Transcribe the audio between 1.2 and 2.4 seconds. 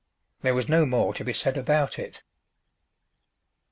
be said about it.